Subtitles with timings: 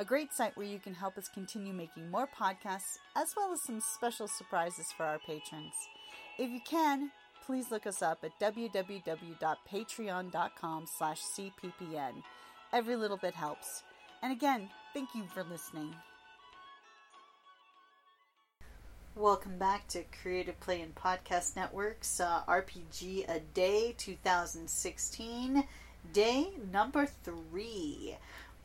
[0.00, 3.62] a great site where you can help us continue making more podcasts, as well as
[3.62, 5.74] some special surprises for our patrons.
[6.38, 7.10] If you can,
[7.44, 12.22] please look us up at www.patreon.com slash cppn.
[12.72, 13.82] Every little bit helps.
[14.22, 15.94] And again, thank you for listening.
[19.14, 25.64] Welcome back to Creative Play and Podcast Network's uh, RPG A Day 2016,
[26.14, 28.16] day number three.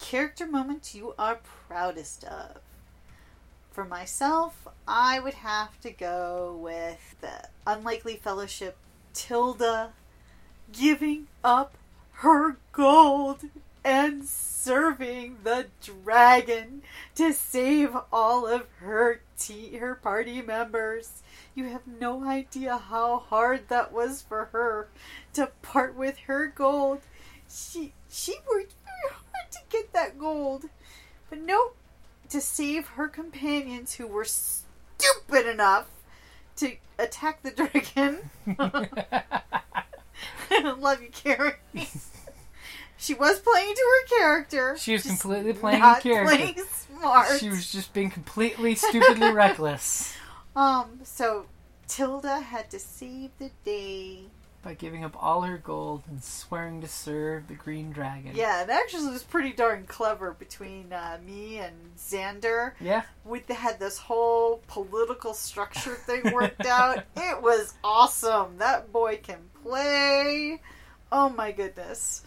[0.00, 2.62] Character moment you are proudest of.
[3.70, 8.76] For myself, I would have to go with the Unlikely Fellowship
[9.12, 9.92] Tilda
[10.72, 11.76] giving up
[12.12, 13.42] her gold
[13.84, 16.82] and serving the dragon
[17.14, 21.22] to save all of her te- her party members.
[21.54, 24.88] You have no idea how hard that was for her
[25.34, 27.02] to part with her gold.
[27.48, 28.74] She she worked
[29.50, 30.64] to get that gold.
[31.28, 31.76] But nope,
[32.30, 35.86] to save her companions who were stupid enough
[36.56, 38.30] to attack the dragon.
[40.50, 41.54] I love you, Carrie.
[43.00, 44.76] She was playing to her character.
[44.78, 46.36] She was completely playing not her character.
[46.36, 46.58] Playing
[46.98, 47.40] smart.
[47.40, 50.14] She was just being completely stupidly reckless
[50.54, 51.00] Um.
[51.02, 51.46] So
[51.88, 54.24] Tilda had to save the day.
[54.62, 58.32] By giving up all her gold and swearing to serve the green dragon.
[58.34, 62.72] Yeah, it actually was pretty darn clever between uh, me and Xander.
[62.80, 63.02] Yeah.
[63.24, 67.04] We had this whole political structure thing worked out.
[67.16, 68.58] It was awesome.
[68.58, 70.60] That boy can play.
[71.10, 72.22] Oh my goodness.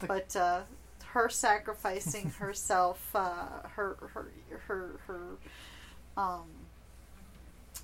[0.00, 0.60] The- But uh,
[1.06, 4.26] her sacrificing herself, uh, her her
[4.66, 5.20] her her
[6.16, 6.44] um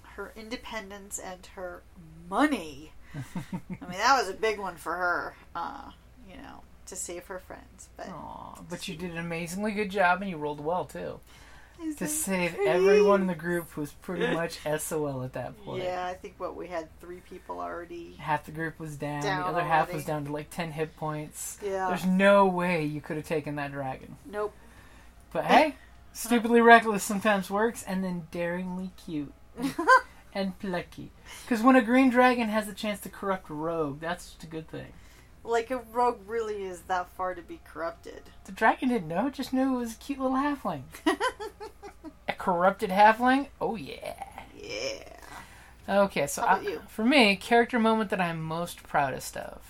[0.03, 1.83] her independence and her
[2.29, 2.93] money.
[3.15, 5.35] I mean, that was a big one for her.
[5.55, 5.91] Uh,
[6.29, 7.89] you know, to save her friends.
[7.97, 11.21] But Aw, but you did an amazingly good job and you rolled well too.
[11.83, 12.71] Is To save pretty?
[12.71, 15.83] everyone in the group who was pretty much SOL at that point.
[15.83, 18.15] Yeah, I think what we had three people already.
[18.19, 20.97] Half the group was down, Down the other half was down to like 10 hit
[20.97, 21.59] points.
[21.63, 21.89] Yeah.
[21.89, 24.17] There's no way you could have taken that dragon.
[24.25, 24.55] Nope.
[25.33, 25.75] But hey,
[26.13, 29.33] stupidly reckless sometimes works, and then daringly cute
[30.35, 31.11] and plucky.
[31.45, 34.47] Because when a green dragon has a chance to corrupt a rogue, that's just a
[34.47, 34.93] good thing.
[35.45, 38.23] like a rogue really is that far to be corrupted.
[38.45, 40.83] The dragon didn't know; it just knew it was a cute little halfling.
[42.29, 43.49] a corrupted halfling?
[43.61, 44.15] Oh yeah.
[44.61, 45.09] yeah.
[45.87, 49.61] Okay, so I- for me, character moment that I'm most proudest of.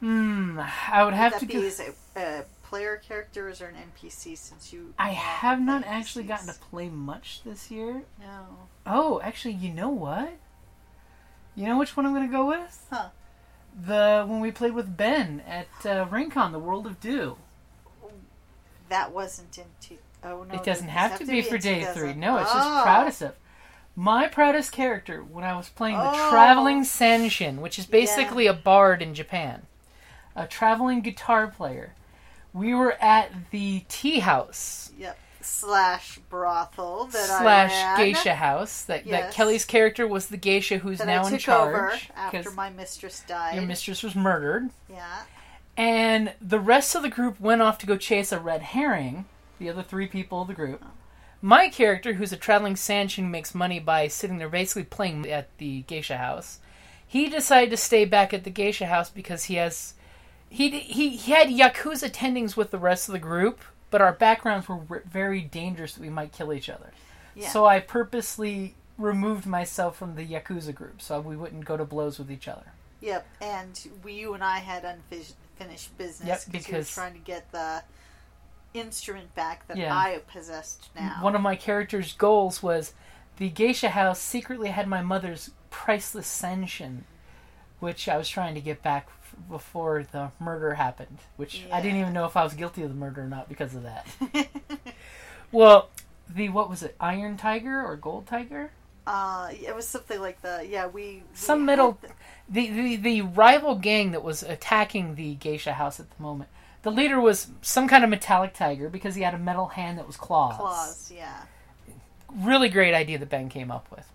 [0.00, 0.60] Hmm,
[0.90, 1.60] I would have Would to go.
[1.60, 1.68] be
[2.16, 4.92] a, a player character or an NPC since you.
[4.98, 5.88] I have not NPCs?
[5.88, 8.02] actually gotten to play much this year.
[8.20, 8.46] No.
[8.86, 10.32] Oh, actually, you know what?
[11.54, 12.86] You know which one I'm going to go with?
[12.90, 13.08] Huh.
[13.86, 17.36] The when we played with Ben at uh, RinCon, the World of Dew.
[18.88, 19.64] That wasn't in.
[19.64, 20.02] into.
[20.24, 20.54] Oh no.
[20.54, 22.14] it doesn't does have, to be, for day three.
[22.14, 22.54] No, it's Oh.
[22.58, 23.34] just proudest of.
[23.94, 26.30] My proudest character when I was playing the Oh.
[26.30, 29.62] Traveling Sanshin, which is basically a bard in Japan,
[30.34, 31.94] a traveling guitar player.
[32.56, 35.18] We were at the tea house Yep.
[35.42, 38.82] Slash brothel that I slash ran, geisha house.
[38.82, 42.50] That, that Kelly's character was the geisha who's that now I in charge over after
[42.50, 43.54] my mistress died.
[43.54, 44.70] your mistress was murdered.
[44.90, 45.22] yeah.
[45.76, 49.26] And the rest of the group went off to go chase a red herring.
[49.58, 50.82] The other three people of the group.
[51.42, 55.82] My character, who's a traveling sanshin, makes money by sitting there basically playing at the
[55.82, 56.58] geisha house.
[57.06, 59.94] He decided to stay back at the geisha house because he has
[60.48, 63.60] he he, he had yakuza tendings with the rest of the group,
[63.90, 66.92] but our backgrounds were very dangerous that we might kill each other.
[67.34, 67.48] Yeah.
[67.50, 72.18] So I purposely removed myself from the yakuza group so we wouldn't go to blows
[72.18, 72.72] with each other.
[73.02, 77.18] Yep, and we, you and I had unfinished business Yep, we were because- trying to
[77.18, 77.82] get the
[78.74, 79.94] instrument back that Yeah.
[79.94, 81.18] I possessed now.
[81.20, 82.92] One of my character's goals was
[83.36, 87.00] the geisha house secretly had my mother's priceless sanshin,
[87.80, 91.18] which I was trying to get back f- before the murder happened.
[91.36, 93.74] Which I didn't even know if I was guilty of the murder or not because
[93.74, 94.06] of that.
[95.52, 95.90] well,
[96.28, 96.96] the what was it?
[97.00, 98.70] Iron Tiger or Gold Tiger?
[99.06, 101.98] uh, it was something like the yeah we we Some middle.
[102.02, 102.08] the-
[102.48, 106.50] The, the the rival gang that was attacking the geisha house at the moment.
[106.82, 110.06] The leader was some kind of metallic tiger because he had a metal hand that
[110.06, 110.56] was claws.
[110.56, 111.12] claws.
[111.14, 111.42] Yeah.
[112.34, 114.06] really great idea that Ben came up with.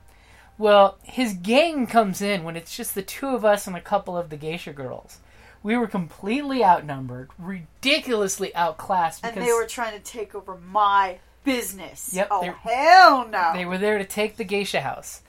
[0.62, 4.16] Well, his gang comes in when it's just the two of us and a couple
[4.16, 5.18] of the geisha girls.
[5.64, 11.18] We were completely outnumbered, ridiculously outclassed because And they were trying to take over my
[11.44, 12.14] business.
[12.14, 13.54] Yep, Oh hell no.
[13.56, 15.24] they were there to take the geisha house.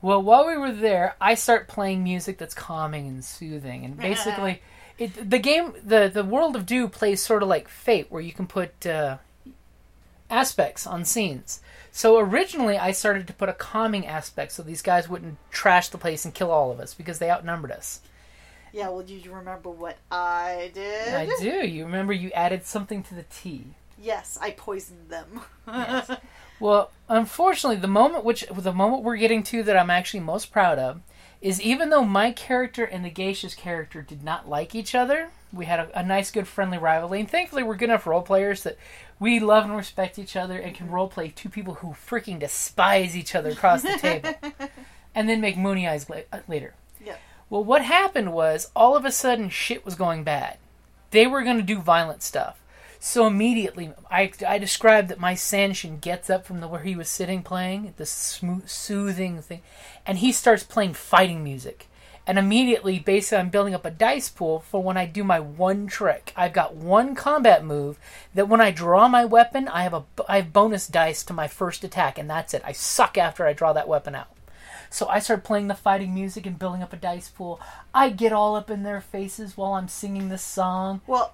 [0.00, 4.62] Well, while we were there, I start playing music that's calming and soothing, and basically,
[4.98, 8.32] it, the game, the the World of Dew plays sort of like Fate, where you
[8.32, 9.18] can put uh,
[10.30, 11.60] aspects on scenes.
[11.92, 15.98] So originally, I started to put a calming aspect, so these guys wouldn't trash the
[15.98, 18.00] place and kill all of us because they outnumbered us.
[18.72, 18.88] Yeah.
[18.90, 21.14] Well, do you remember what I did?
[21.14, 21.66] I do.
[21.66, 23.66] You remember you added something to the tea.
[24.00, 25.40] Yes, I poisoned them.
[25.66, 26.10] Yes.
[26.60, 30.78] Well, unfortunately, the moment which the moment we're getting to that I'm actually most proud
[30.78, 31.00] of
[31.40, 35.64] is even though my character and the geisha's character did not like each other, we
[35.64, 37.20] had a, a nice, good, friendly rivalry.
[37.20, 38.76] And thankfully, we're good enough role players that
[39.20, 43.14] we love and respect each other and can role play two people who freaking despise
[43.14, 44.34] each other across the table,
[45.14, 46.74] and then make moony eyes la- uh, later.
[47.04, 47.16] Yeah.
[47.50, 50.56] Well, what happened was all of a sudden shit was going bad.
[51.10, 52.60] They were going to do violent stuff.
[52.98, 57.08] So immediately, I, I described that my Sanshin gets up from the where he was
[57.08, 59.62] sitting playing the smooth, soothing thing,
[60.06, 61.88] and he starts playing fighting music.
[62.26, 65.86] And immediately, basically, I'm building up a dice pool for when I do my one
[65.86, 66.32] trick.
[66.36, 67.98] I've got one combat move
[68.34, 71.48] that when I draw my weapon, I have a I have bonus dice to my
[71.48, 72.62] first attack, and that's it.
[72.64, 74.28] I suck after I draw that weapon out.
[74.90, 77.60] So I start playing the fighting music and building up a dice pool.
[77.94, 81.00] I get all up in their faces while I'm singing this song.
[81.06, 81.32] Well,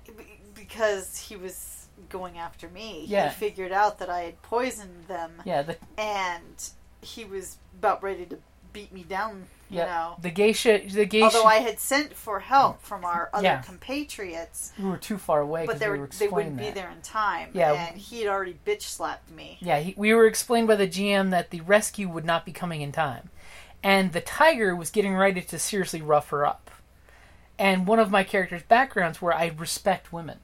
[0.54, 3.04] because he was going after me.
[3.06, 3.30] Yeah.
[3.30, 8.26] He figured out that I had poisoned them, Yeah, the and he was about ready
[8.26, 8.38] to
[8.76, 9.46] beat me down.
[9.68, 10.16] You yeah, know.
[10.20, 11.24] the geisha, the geisha.
[11.24, 13.62] Although I had sent for help from our other Yeah.
[13.62, 16.70] compatriots, we were too far away but because they, we were, were they wouldn't be
[16.70, 17.50] there in time.
[17.52, 17.72] Yeah.
[17.72, 19.58] And he had already bitch slapped me.
[19.60, 22.80] Yeah, he, we were explained by the GM that the rescue would not be coming
[22.80, 23.30] in time,
[23.82, 26.70] and the tiger was getting ready to seriously rough her up.
[27.58, 30.38] And one of my character's backgrounds where I respect women.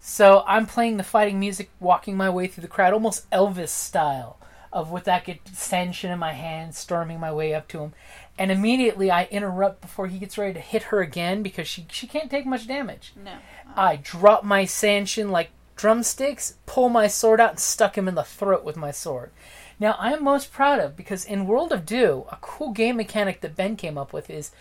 [0.00, 4.38] So I'm playing the fighting music, walking my way through the crowd, almost Elvis style,
[4.72, 7.92] of with that Sanshin in my hand, storming my way up to him.
[8.38, 12.06] And immediately I interrupt before he gets ready to hit her again because she, she
[12.06, 13.12] can't take much damage.
[13.22, 13.32] No.
[13.32, 13.36] Uh.
[13.76, 18.22] I drop my Sanshin like drumsticks, pull my sword out, and stuck him in the
[18.22, 19.30] throat with my sword.
[19.78, 23.56] Now, I'm most proud of because in World of Dew, a cool game mechanic that
[23.56, 24.52] Ben came up with is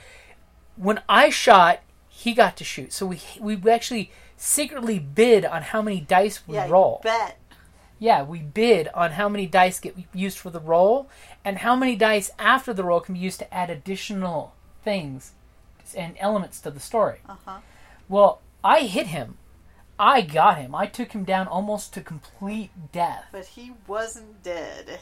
[0.76, 2.92] when I shot, he got to shoot.
[2.92, 7.02] So we we actually secretly bid on how many dice we Yeah, roll.
[7.04, 7.38] bet.
[8.02, 11.08] Yeah, we bid on how many dice get used for the roll
[11.46, 15.34] and how many dice after the roll can be used to add additional things
[15.96, 17.20] and elements to the story.
[17.30, 17.60] Uh-huh.
[18.10, 19.38] Well, I hit him.
[20.00, 20.74] I got him.
[20.74, 23.26] I took him down almost to complete death.
[23.32, 24.98] But he wasn't dead.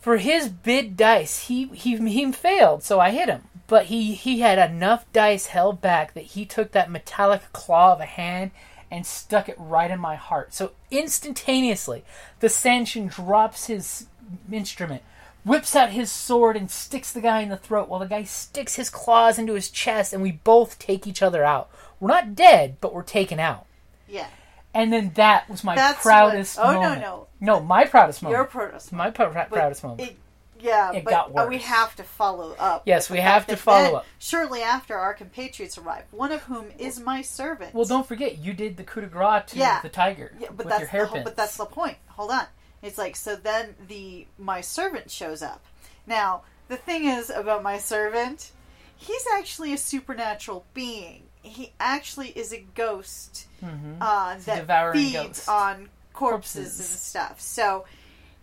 [0.00, 3.42] For his bid dice, he he he failed, so I hit him.
[3.66, 8.00] But he he had enough dice held back that he took that metallic claw of
[8.00, 8.52] a hand
[8.92, 10.52] and stuck it right in my heart.
[10.54, 12.04] So instantaneously,
[12.40, 14.06] the Sanshin drops his
[14.50, 15.02] instrument,
[15.44, 18.76] whips out his sword, and sticks the guy in the throat while the guy sticks
[18.76, 21.70] his claws into his chest, and we both take each other out.
[22.00, 23.66] We're not dead, but we're taken out.
[24.08, 24.26] Yeah.
[24.74, 27.00] And then that was my That's proudest what- oh, no, moment.
[27.02, 27.26] no.
[27.40, 28.36] No, my proudest moment.
[28.38, 30.00] Your proudest my pr- But proudest moment.
[30.02, 30.16] It,
[30.62, 32.82] yeah, It but uh, we have to follow up.
[32.86, 34.06] Yes, we have to follow then, up.
[34.18, 37.74] Shortly after our compatriots arrive, one of whom is my servant.
[37.74, 39.80] Well, don't forget, you did the coup de grace to Yeah.
[39.82, 41.98] the tiger Yeah, but with that's your the, whole- but that's the point.
[42.08, 42.44] Hold on.
[42.82, 43.36] It's like so.
[43.36, 45.62] Then the my servant shows up.
[46.06, 48.50] Now the thing is about my servant,
[48.96, 51.24] he's actually a supernatural being.
[51.42, 53.98] He actually is a ghost Mhm.
[54.00, 55.48] uh, that devouring feeds ghost.
[55.48, 56.80] on corpses, Corpses.
[56.80, 57.40] and stuff.
[57.40, 57.84] So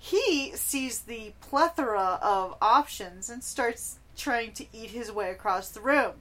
[0.02, 5.82] he sees the plethora of options and starts trying to eat his way across the
[5.82, 6.14] room.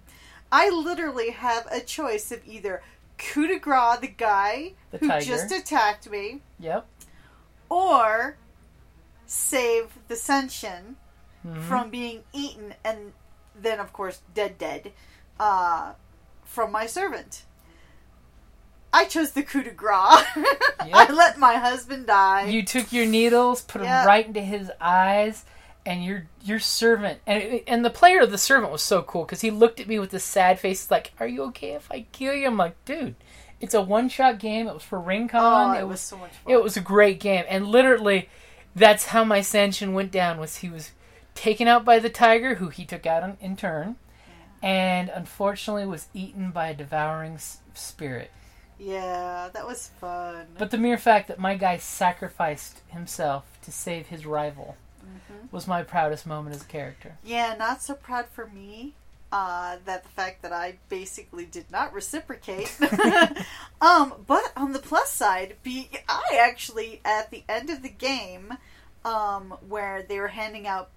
[0.51, 2.83] I literally have a choice of either
[3.19, 5.25] coup de grace the guy The who tiger.
[5.25, 6.87] just attacked me, Yep.
[7.69, 8.37] or
[9.27, 10.95] save the Sanshin
[11.47, 11.63] Mhm.
[11.69, 13.13] from being eaten and
[13.55, 14.93] then, of course, dead, dead
[15.39, 15.93] uh,
[16.45, 17.45] from my servant.
[18.93, 20.25] I chose the coup de grace.
[20.81, 22.47] I let my husband die.
[22.47, 23.99] You took your needles, put Yeah.
[24.01, 25.45] them right into his eyes,
[25.85, 29.41] and your your servant and and the player of the servant was so cool because
[29.43, 32.35] he looked at me with this sad face, like, "Are you okay if I kill
[32.35, 33.15] you?" I'm like, "Dude,
[33.61, 34.67] it's a one shot game.
[34.69, 35.31] It was for RinCon.
[35.35, 36.53] Oh, it it was was so much fun.
[36.55, 38.29] it was a great game, and literally,
[38.75, 40.39] that's how my Sanshin went down.
[40.41, 40.93] Was he was
[41.35, 43.97] taken out by the tiger, who he took out in, in turn,
[44.63, 47.39] and unfortunately was eaten by a devouring
[47.75, 48.31] spirit.
[48.79, 50.47] Yeah, that was fun.
[50.57, 54.77] But the mere fact that my guy sacrificed himself to save his rival
[55.51, 57.17] was my proudest moment as a character.
[57.25, 58.93] yeah, not so proud for me.
[59.31, 62.75] Uh, that the fact that I basically did not reciprocate.
[63.81, 68.55] um, but on the plus side, be I actually at the end of the game,
[69.05, 70.89] um, where they were handing out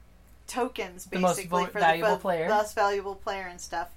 [0.47, 2.47] tokens basically The vo- for valuable the player.
[2.47, 3.89] most valuable player and stuff.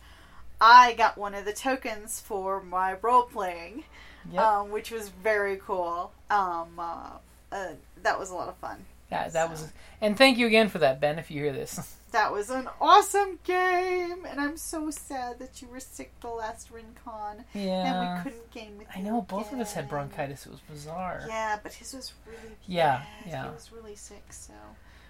[0.67, 3.85] I got one of the tokens for my role playing.
[4.33, 4.43] Yep.
[4.43, 6.11] um, which was very cool.
[6.31, 7.11] Um, uh,
[7.53, 8.87] uh, that was a lot of fun.
[9.11, 9.71] Yeah, that was.
[10.01, 11.19] And thank you again for that, Ben.
[11.19, 15.69] If you hear this, That was an awesome game, and I'm so sad that you
[15.69, 19.01] were sick the last RinCon Yeah, and we couldn't game with you.
[19.01, 20.47] I know both of us had bronchitis.
[20.47, 21.25] It was bizarre.
[21.29, 23.07] Yeah, but his was really Yeah, bad.
[23.31, 23.45] yeah.
[23.49, 24.55] He was really sick, so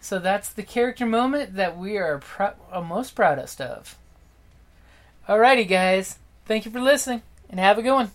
[0.01, 3.97] So that's the character moment that we are prou- uh, most proudest of.
[5.28, 6.19] Alrighty, guys.
[6.47, 8.11] Thank you for listening, and have a good one.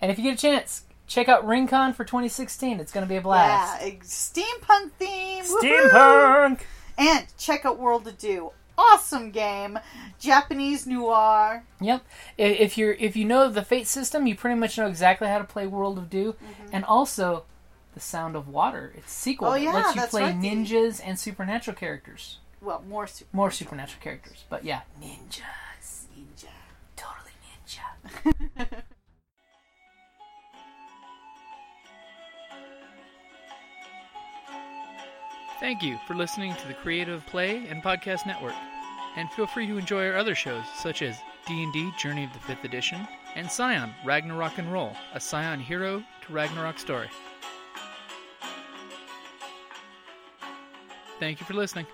[0.00, 2.80] And if you get a chance, check out RinCon for 2016.
[2.80, 3.82] It's going to be a blast.
[3.82, 5.44] yeah, steampunk theme.
[5.44, 5.90] woohoo!
[5.90, 6.60] Steampunk.
[6.98, 8.50] And check out World of Dew.
[8.76, 9.78] Awesome game,
[10.18, 11.64] Japanese noir.
[11.80, 12.02] Yep.
[12.38, 15.44] If you're if you know the Fate system, you pretty much know exactly how to
[15.44, 16.34] play World of Dew,
[16.72, 17.44] and also
[17.94, 18.92] the Sound of Water.
[18.96, 19.54] It's sequel Mm-hmm.
[19.54, 22.38] Oh, that yeah, lets you that's play right, ninjas and supernatural characters.
[22.62, 26.06] Well, more super More supernatural characters, but yeah, ninjas.
[26.16, 26.48] ninja.
[26.96, 28.82] Totally ninja.
[35.60, 38.54] Thank you for listening to the Creative Play and Podcast Network.
[39.16, 42.64] And feel free to enjoy our other shows such as D&D Journey of the 5th
[42.64, 47.08] Edition and Scion Ragnarok and Roll, a Scion hero to Ragnarok story.
[51.18, 51.86] Thank you for listening.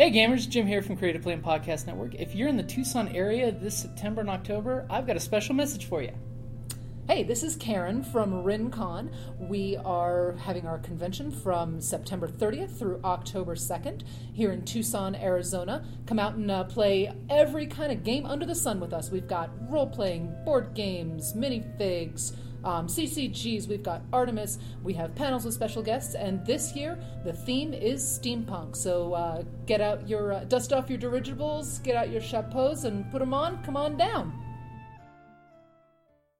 [0.00, 2.14] Hey gamers, Jim here from Creative Play and Podcast Network.
[2.14, 5.84] If you're in the Tucson area this September and October, I've got a special message
[5.84, 6.12] for you.
[7.06, 9.12] Hey, this is Karen from RinCon.
[9.38, 15.84] We are having our convention from September 30th through October 2nd here in Tucson, Arizona.
[16.06, 19.10] Come out and uh, play every kind of game under the sun with us.
[19.10, 25.44] We've got role playing, board games, minifigs, um, CCGs, we've got Artemis, we have panels
[25.44, 28.76] with special guests, and this year the theme is steampunk.
[28.76, 33.10] So uh, get out your, uh, dust off your dirigibles, get out your chapeaus, and
[33.10, 33.62] put them on.
[33.64, 34.32] Come on down.